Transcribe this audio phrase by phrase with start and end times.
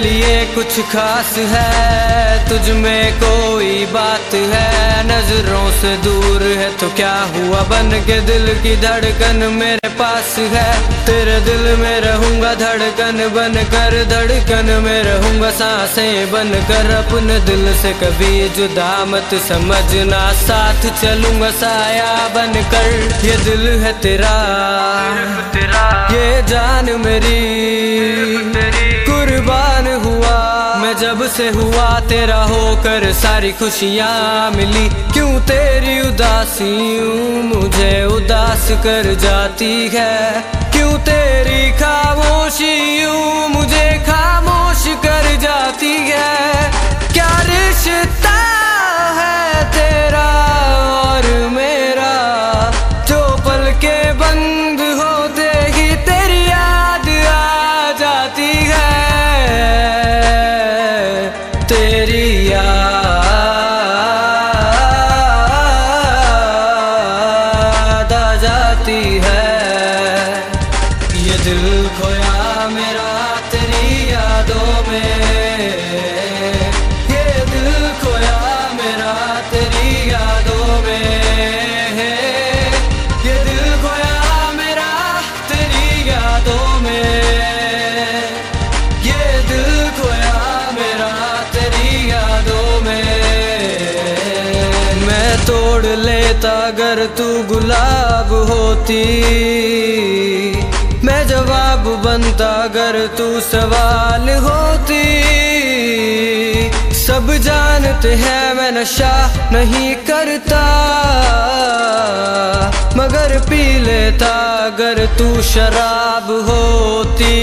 [0.00, 7.60] कुछ खास है। तुझ में कोई बात है। नज़रों से दूर है तो क्या हुआ?
[7.62, 10.70] बन के दिल की धड़कन मेरे पास है।
[11.06, 17.74] तेरे दिल में रहूँगा धड़कन बन कर धड़कन में रहूँगा साँसें बन कर अपने दिल
[17.74, 22.90] से कभी जुदा मत समझना। साथ चलूँगा साया बन कर
[23.26, 24.34] ये दिल है तेरा।
[26.12, 28.29] ये जान मेरी।
[31.20, 37.00] जब से हुआ तेरा होकर सारी खुशियाँ मिली, क्यों तेरी उदासी
[37.42, 40.44] मुझे उदास कर जाती है?
[40.72, 42.79] क्यों तेरी खामोशी
[71.50, 73.12] दिल खोया मेरा
[73.52, 75.14] तेरी यादों में।
[77.10, 77.70] ये दिल
[78.02, 78.36] खोया
[78.74, 79.14] मेरा
[79.52, 81.08] तेरी यादों में।
[83.24, 84.92] ये दिल खोया मेरा
[85.50, 87.10] तेरी यादों में।
[89.08, 90.38] ये दिल खोया
[90.78, 91.12] मेरा
[91.52, 93.10] तेरी यादों में।
[95.06, 99.04] मैं तोड़ लेता अगर तू गुलाब होती।
[102.10, 105.04] बनता अगर तू सवाल होती।
[106.94, 110.62] सब जानते हैं मैं नशा नहीं करता।
[112.96, 114.32] मगर पी लेता
[114.66, 117.36] अगर तू शराब होती।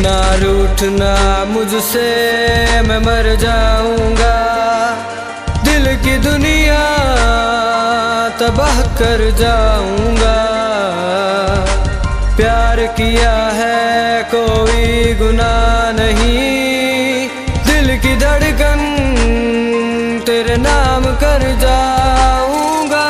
[0.00, 2.10] ना रूठना मुझसे,
[2.80, 4.36] मैं मर जाऊँगा।
[5.64, 6.82] दिल की दुनिया
[8.40, 10.53] तबाह कर जाऊँगा।
[12.96, 15.54] किया है कोई गुना
[15.92, 17.28] नहीं।
[17.66, 18.80] दिल की धड़कन
[20.26, 23.06] तेरे नाम कर जाऊँगा।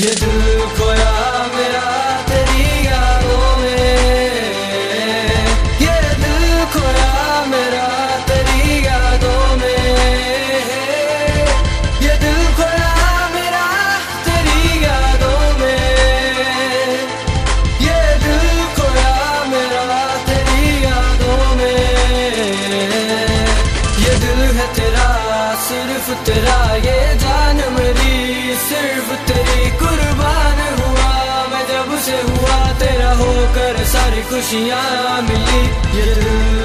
[0.00, 0.83] ये दिल खोया
[29.28, 31.12] तेरी कुर्बान हुआ
[31.52, 35.62] मैं जब से हुआ तेरा होकर सारी खुशियाँ मिली।
[35.98, 36.63] ये दिल